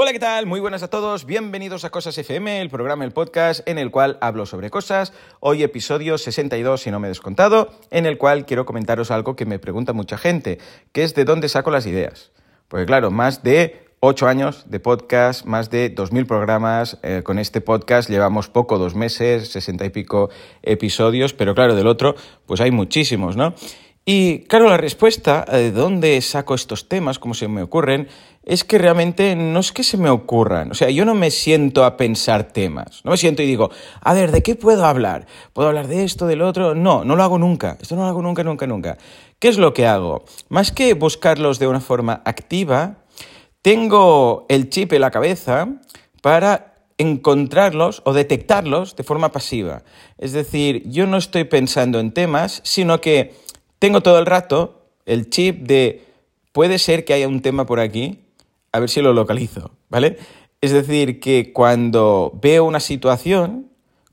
[0.00, 0.46] Hola, ¿qué tal?
[0.46, 1.26] Muy buenas a todos.
[1.26, 5.12] Bienvenidos a Cosas FM, el programa, el podcast en el cual hablo sobre cosas.
[5.40, 9.44] Hoy episodio 62, si no me he descontado, en el cual quiero comentaros algo que
[9.44, 10.60] me pregunta mucha gente,
[10.92, 12.30] que es de dónde saco las ideas.
[12.68, 16.98] Porque claro, más de ocho años de podcast, más de 2.000 programas.
[17.02, 20.30] Eh, con este podcast llevamos poco, dos meses, sesenta y pico
[20.62, 22.14] episodios, pero claro, del otro,
[22.46, 23.52] pues hay muchísimos, ¿no?
[24.10, 28.08] Y claro, la respuesta eh, de dónde saco estos temas, cómo se me ocurren,
[28.42, 30.70] es que realmente no es que se me ocurran.
[30.70, 33.02] O sea, yo no me siento a pensar temas.
[33.04, 35.26] No me siento y digo, a ver, ¿de qué puedo hablar?
[35.52, 36.74] ¿Puedo hablar de esto, del otro?
[36.74, 37.76] No, no lo hago nunca.
[37.82, 38.96] Esto no lo hago nunca, nunca, nunca.
[39.38, 40.24] ¿Qué es lo que hago?
[40.48, 43.04] Más que buscarlos de una forma activa,
[43.60, 45.68] tengo el chip en la cabeza
[46.22, 49.82] para encontrarlos o detectarlos de forma pasiva.
[50.16, 53.34] Es decir, yo no estoy pensando en temas, sino que
[53.78, 54.78] tengo todo el rato
[55.08, 56.04] el chip de
[56.52, 58.20] puede ser que haya un tema por aquí,
[58.72, 60.18] a ver si lo localizo, ¿vale?
[60.60, 63.67] Es decir, que cuando veo una situación,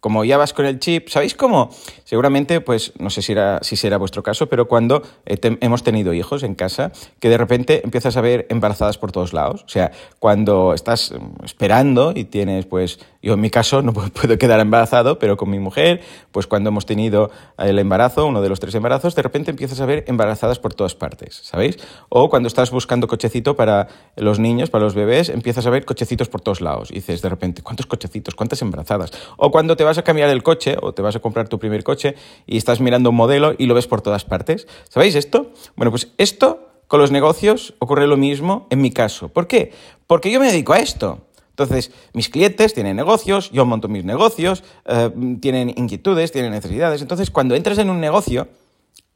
[0.06, 1.72] como ya vas con el chip, ¿sabéis cómo?
[2.04, 6.14] Seguramente, pues no sé si, era, si será vuestro caso, pero cuando eh, hemos tenido
[6.14, 9.64] hijos en casa, que de repente empiezas a ver embarazadas por todos lados.
[9.64, 14.38] O sea, cuando estás mm, esperando y tienes, pues, yo en mi caso no puedo
[14.38, 18.60] quedar embarazado, pero con mi mujer, pues cuando hemos tenido el embarazo, uno de los
[18.60, 21.80] tres embarazos, de repente empiezas a ver embarazadas por todas partes, ¿sabéis?
[22.10, 26.30] O cuando estás buscando cochecito para los niños, para los bebés, empiezas a ver cochecitos
[26.30, 26.92] por todos lados.
[26.92, 28.36] Y dices de repente, ¿cuántos cochecitos?
[28.36, 29.12] ¿Cuántas embarazadas?
[29.38, 31.84] O cuando te vas a cambiar el coche o te vas a comprar tu primer
[31.84, 32.16] coche
[32.46, 34.68] y estás mirando un modelo y lo ves por todas partes.
[34.90, 35.52] ¿Sabéis esto?
[35.76, 39.30] Bueno, pues esto con los negocios ocurre lo mismo en mi caso.
[39.30, 39.72] ¿Por qué?
[40.08, 41.26] Porque yo me dedico a esto.
[41.50, 47.02] Entonces, mis clientes tienen negocios, yo monto mis negocios, eh, tienen inquietudes, tienen necesidades.
[47.02, 48.50] Entonces, cuando entras en un negocio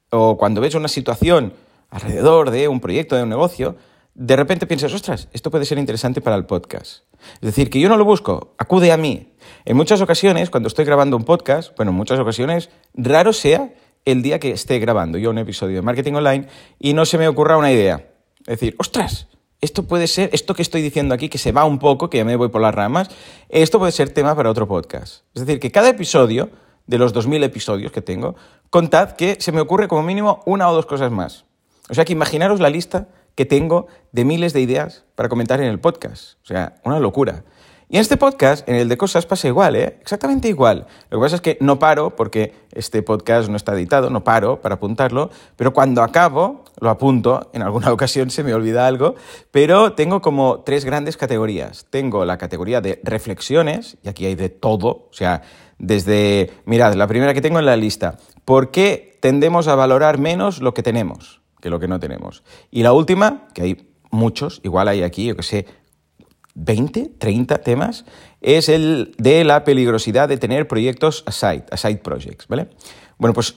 [0.10, 1.54] o cuando ves una situación
[1.90, 3.76] alrededor de un proyecto, de un negocio,
[4.14, 7.04] de repente piensas, ostras, esto puede ser interesante para el podcast.
[7.36, 9.34] Es decir, que yo no lo busco, acude a mí.
[9.66, 13.74] En muchas ocasiones, cuando estoy grabando un podcast, bueno, en muchas ocasiones, raro sea
[14.06, 16.48] el día que esté grabando yo un episodio de marketing online
[16.80, 18.08] y no se me ocurra una idea.
[18.42, 19.28] Es decir, ostras,
[19.62, 22.26] esto puede ser, esto que estoy diciendo aquí, que se va un poco, que ya
[22.26, 23.10] me voy por las ramas,
[23.50, 25.24] esto puede ser tema para otro podcast.
[25.34, 26.50] Es decir, que cada episodio,
[26.88, 28.36] de los 2.000 episodios que tengo,
[28.70, 31.46] contad que se me ocurre como mínimo una o dos cosas más.
[31.90, 35.68] O sea que imaginaros la lista que tengo de miles de ideas para comentar en
[35.68, 36.36] el podcast.
[36.44, 37.44] O sea, una locura.
[37.92, 39.98] Y en este podcast, en el de cosas, pasa igual, ¿eh?
[40.02, 40.86] Exactamente igual.
[41.10, 44.62] Lo que pasa es que no paro, porque este podcast no está editado, no paro
[44.62, 49.16] para apuntarlo, pero cuando acabo, lo apunto, en alguna ocasión se me olvida algo,
[49.50, 51.88] pero tengo como tres grandes categorías.
[51.90, 55.42] Tengo la categoría de reflexiones, y aquí hay de todo, o sea,
[55.80, 60.62] desde, mirad, la primera que tengo en la lista, ¿por qué tendemos a valorar menos
[60.62, 61.39] lo que tenemos?
[61.62, 62.44] Que lo que no tenemos.
[62.72, 65.66] Y la última, que hay muchos, igual hay aquí, yo que sé,
[66.56, 68.06] 20, 30 temas,
[68.42, 72.70] es el de la peligrosidad de tener proyectos aside, aside projects, ¿vale?
[73.18, 73.56] Bueno, pues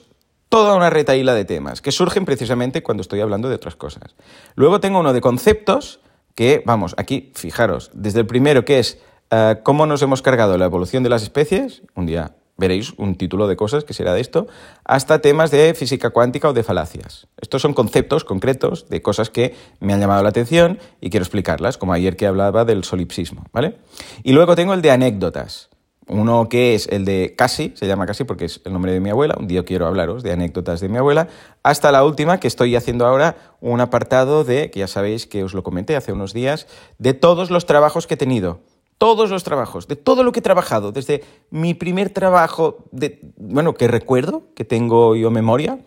[0.49, 4.15] toda una retaíla de temas que surgen precisamente cuando estoy hablando de otras cosas.
[4.55, 6.01] Luego tengo uno de conceptos
[6.35, 8.99] que, vamos, aquí, fijaros, desde el primero que es
[9.31, 13.49] eh, cómo nos hemos cargado la evolución de las especies, un día veréis un título
[13.49, 14.47] de cosas que será de esto,
[14.85, 17.27] hasta temas de física cuántica o de falacias.
[17.41, 21.79] Estos son conceptos concretos de cosas que me han llamado la atención y quiero explicarlas,
[21.79, 23.79] como ayer que hablaba del solipsismo, ¿vale?
[24.23, 25.71] Y luego tengo el de anécdotas.
[26.09, 29.11] Uno que es el de casi, se llama casi porque es el nombre de mi
[29.11, 31.29] abuela, un día quiero hablaros de anécdotas de mi abuela,
[31.63, 35.55] hasta la última que estoy haciendo ahora un apartado de, que ya sabéis que os
[35.55, 36.67] lo comenté hace unos días,
[36.99, 38.61] de todos los trabajos que he tenido
[38.99, 43.75] todos los trabajos, de todo lo que he trabajado, desde mi primer trabajo, de, bueno,
[43.75, 45.81] que recuerdo, que tengo yo memoria,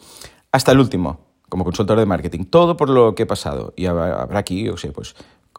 [0.52, 3.74] hasta el último, como consultor de marketing, todo por lo que he pasado.
[3.76, 5.16] Y habrá aquí, o sea, pues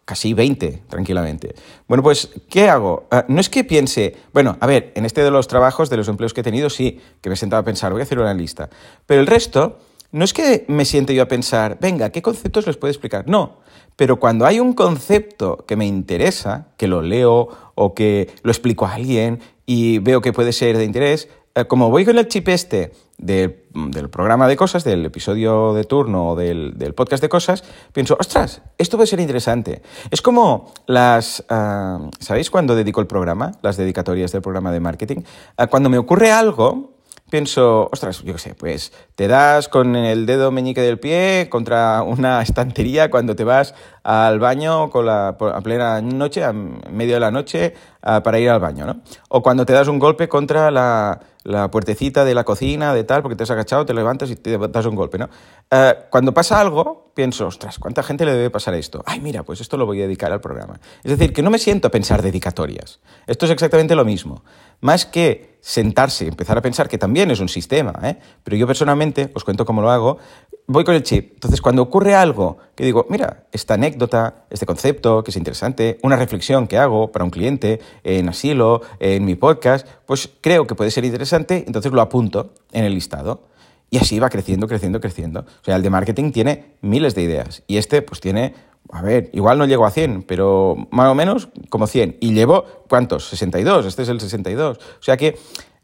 [0.06, 1.54] casi 20, tranquilamente.
[1.88, 3.08] Bueno, pues, ¿qué hago?
[3.10, 6.08] Ah, no es que piense, bueno, a ver, en este de los trabajos, de los
[6.08, 8.32] empleos que he tenido, sí, que me he sentado a pensar, voy a hacer una
[8.32, 8.70] lista.
[9.04, 9.78] Pero el resto,
[10.12, 13.28] no es que me siente yo a pensar, venga, ¿qué conceptos les puedo explicar?
[13.28, 13.58] No,
[13.96, 18.86] pero cuando hay un concepto que me interesa, que lo leo o que lo explico
[18.86, 22.48] a alguien y veo que puede ser de interés, eh, como voy con el chip
[22.48, 28.14] este del programa de cosas, del episodio de turno o del, podcast de cosas, pienso,
[28.20, 29.80] ostras, esto puede ser interesante.
[30.10, 33.52] Es como las, ah, ¿sabéis cuando dedico el programa?
[33.62, 35.22] Las dedicatorias del programa de marketing.
[35.56, 36.95] Ah, cuando me ocurre algo,
[37.30, 42.02] pienso, ostras, yo qué sé, pues te das con el dedo meñique del pie contra
[42.02, 43.74] una estantería cuando te vas
[44.06, 48.60] al baño con la, a plena noche, a medio de la noche, para ir al
[48.60, 49.00] baño, ¿no?
[49.30, 53.22] O cuando te das un golpe contra la, la puertecita de la cocina, de tal,
[53.22, 55.28] porque te has agachado, te levantas y te das un golpe, ¿no?
[55.70, 59.02] Eh, cuando pasa algo, pienso, ostras, ¿cuánta gente le debe pasar esto?
[59.06, 60.78] Ay, mira, pues esto lo voy a dedicar al programa.
[61.02, 63.00] Es decir, que no me siento a pensar dedicatorias.
[63.26, 64.44] Esto es exactamente lo mismo.
[64.80, 68.18] Más que sentarse, empezar a pensar que también es un sistema, ¿eh?
[68.44, 70.18] pero yo personalmente, os cuento cómo lo hago,
[70.66, 71.34] voy con el chip.
[71.34, 76.16] Entonces, cuando ocurre algo que digo, mira, esta anécdota, este concepto que es interesante, una
[76.16, 80.90] reflexión que hago para un cliente en asilo, en mi podcast, pues creo que puede
[80.90, 83.44] ser interesante, entonces lo apunto en el listado.
[83.88, 85.40] Y así va creciendo, creciendo, creciendo.
[85.40, 88.52] O sea, el de marketing tiene miles de ideas y este pues tiene,
[88.90, 92.16] a ver, igual no llego a 100, pero más o menos como 100.
[92.20, 93.28] Y llevo, ¿cuántos?
[93.28, 94.78] 62, este es el 62.
[94.78, 95.38] O sea que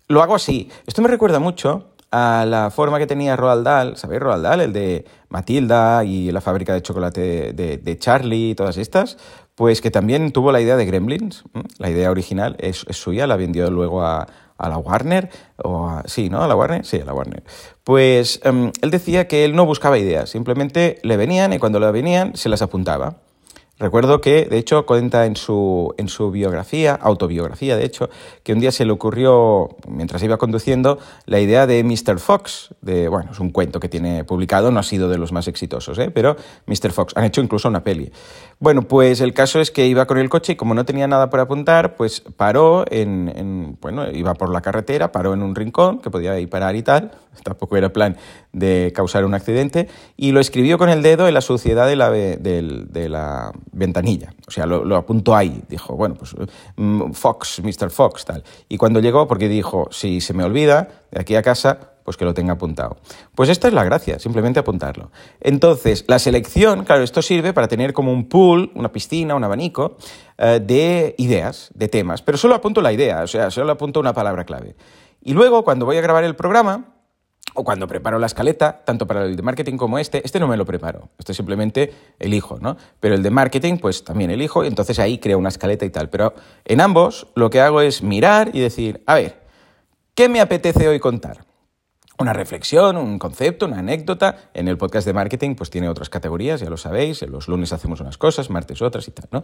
[0.08, 0.68] lo hago así.
[0.84, 4.60] Esto me recuerda mucho a la forma que tenía Roald Dahl, ¿sabéis Roald Dahl?
[4.60, 9.16] El de Matilda y la fábrica de chocolate de, Charlie y todas estas,
[9.54, 11.44] pues que también tuvo la idea de Gremlins,
[11.78, 14.28] la idea original es, suya, la vendió luego a,
[14.58, 16.44] la Warner, o sí, ¿no?
[16.44, 17.42] A la Warner, sí, a la Warner.
[17.82, 21.90] Pues em, él decía que él no buscaba ideas, simplemente le venían y cuando le
[21.90, 23.16] venían se las apuntaba.
[23.82, 28.10] Recuerdo que, de hecho, cuenta en su, en su biografía, autobiografía, de hecho,
[28.44, 32.20] que un día se le ocurrió, mientras iba conduciendo, la idea de Mr.
[32.20, 35.48] Fox, de, bueno, es un cuento que tiene publicado, no ha sido de los más
[35.48, 36.12] exitosos, ¿eh?
[36.12, 36.36] pero
[36.66, 36.92] Mr.
[36.92, 38.12] Fox, han hecho incluso una peli.
[38.60, 41.28] Bueno, pues el caso es que iba con el coche y como no tenía nada
[41.28, 45.98] por apuntar, pues paró en, en bueno, iba por la carretera, paró en un rincón,
[45.98, 47.10] que podía ir parar y tal,
[47.42, 48.16] tampoco era plan
[48.52, 52.12] de causar un accidente, y lo escribió con el dedo en la suciedad de la,
[52.12, 54.32] de la ventanilla.
[54.46, 55.62] O sea, lo, apuntó ahí.
[55.68, 56.34] Dijo, bueno, pues
[56.76, 57.90] mm, Fox, Mr.
[57.90, 58.44] Fox, tal.
[58.68, 62.24] Y cuando llegó, porque dijo, si se me olvida, de aquí a casa, pues que
[62.24, 62.96] lo tenga apuntado.
[63.34, 65.10] Pues esta es la gracia, simplemente apuntarlo.
[65.40, 69.96] Entonces, la selección, claro, esto sirve para tener como un pool, una piscina, un abanico
[70.38, 74.12] eh, de ideas, de temas, pero solo apunto la idea, o sea, solo apunto una
[74.12, 74.74] palabra clave.
[75.22, 76.86] Y luego, cuando voy a grabar el programa,
[77.54, 80.56] o cuando preparo la escaleta, tanto para el de marketing como este, este no me
[80.56, 82.76] lo preparo, este simplemente elijo, ¿no?
[83.00, 86.08] Pero el de marketing, pues también elijo, y entonces ahí creo una escaleta y tal.
[86.08, 86.34] Pero
[86.64, 89.40] en ambos lo que hago es mirar y decir, a ver,
[90.14, 91.51] ¿qué me apetece hoy contar?
[92.22, 94.50] Una reflexión, un concepto, una anécdota.
[94.54, 98.00] En el podcast de marketing pues tiene otras categorías, ya lo sabéis, los lunes hacemos
[98.00, 99.42] unas cosas, martes otras y tal, ¿no?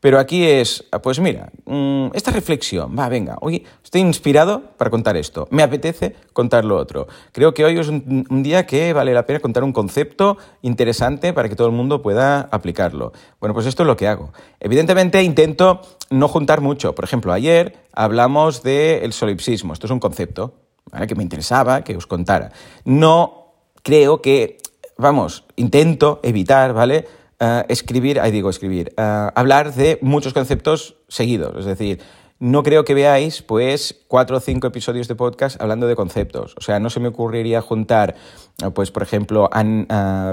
[0.00, 5.16] Pero aquí es, pues mira, mm, esta reflexión, va, venga, hoy estoy inspirado para contar
[5.16, 7.08] esto, me apetece contar lo otro.
[7.32, 11.32] Creo que hoy es un, un día que vale la pena contar un concepto interesante
[11.32, 13.12] para que todo el mundo pueda aplicarlo.
[13.40, 14.32] Bueno, pues esto es lo que hago.
[14.60, 15.80] Evidentemente intento
[16.10, 16.94] no juntar mucho.
[16.94, 20.54] Por ejemplo, ayer hablamos del solipsismo, esto es un concepto,
[21.06, 22.52] que me interesaba que os contara.
[22.84, 24.58] No creo que,
[24.96, 27.06] vamos, intento evitar, ¿vale?
[27.42, 31.56] Eh, escribir, ahí digo escribir, eh, hablar de muchos conceptos seguidos.
[31.56, 32.00] Es decir,
[32.38, 36.54] no creo que veáis, pues, cuatro o cinco episodios de podcast hablando de conceptos.
[36.58, 38.14] O sea, no se me ocurriría juntar,
[38.62, 39.48] eh, pues, por ejemplo,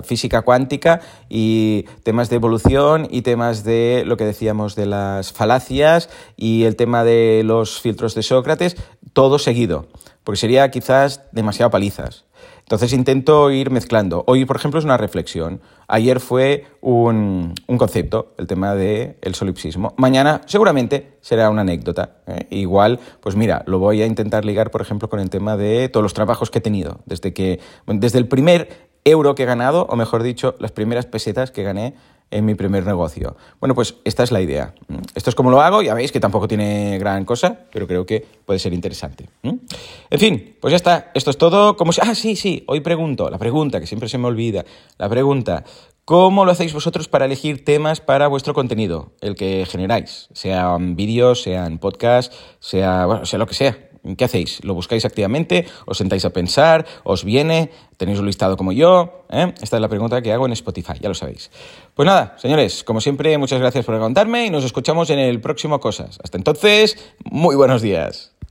[0.03, 1.00] física cuántica
[1.30, 6.75] y temas de evolución y temas de lo que decíamos de las falacias y el
[6.75, 8.75] tema de los filtros de Sócrates,
[9.17, 9.87] todo seguido
[10.23, 12.25] porque sería quizás demasiado palizas.
[12.59, 14.23] Entonces intento ir mezclando.
[14.27, 15.59] Hoy, por ejemplo, es una reflexión.
[15.87, 19.95] Ayer fue un, concepto, el tema del el solipsismo.
[19.97, 22.17] Mañana seguramente será una anécdota.
[22.27, 22.45] ¿eh?
[22.51, 26.03] Igual, pues mira, lo voy a intentar ligar, por ejemplo, con el tema de todos
[26.03, 26.99] los trabajos que he tenido.
[27.05, 31.49] Desde, que, desde el primer euro que he ganado, o mejor dicho, las primeras pesetas
[31.49, 31.95] que gané
[32.31, 33.38] en mi primer negocio.
[33.59, 34.74] Bueno, pues esta es la idea.
[35.15, 38.25] Esto es como lo hago, ya veis que tampoco tiene gran cosa, pero creo que
[38.46, 39.29] puede ser interesante.
[39.43, 41.77] En fin, pues ya está, esto es todo.
[41.77, 44.65] Como Ah, sí, sí, hoy pregunto, la pregunta, que siempre se me olvida,
[44.98, 45.63] la pregunta,
[46.05, 50.29] ¿cómo lo hacéis vosotros para elegir temas para vuestro contenido, el que generáis?
[50.34, 53.87] Sean vídeos, sean podcasts, sea, bueno, sea lo que sea.
[54.15, 54.63] ¿Qué hacéis?
[54.63, 55.67] ¿Lo buscáis activamente?
[55.85, 56.85] ¿Os sentáis a pensar?
[57.03, 57.71] ¿Os viene?
[57.97, 59.23] ¿Tenéis un listado como yo?
[59.29, 59.53] ¿Eh?
[59.61, 61.51] Esta es la pregunta que hago en Spotify, ya lo sabéis.
[61.93, 65.79] Pues nada, señores, como siempre, muchas gracias por contarme y nos escuchamos en el próximo
[65.79, 66.19] Cosas.
[66.23, 68.37] Hasta entonces, muy buenos días.